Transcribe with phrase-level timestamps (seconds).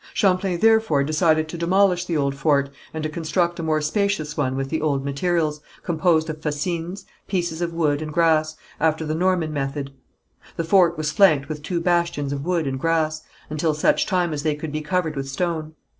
[0.15, 4.55] Champlain therefore decided to demolish the old fort, and to construct a more spacious one
[4.55, 9.53] with the old materials, composed of fascines, pieces of wood and grass, after the Norman
[9.53, 9.93] method.
[10.57, 14.41] The fort was flanked with two bastions of wood and grass, until such time as
[14.41, 15.75] they could be covered with stone.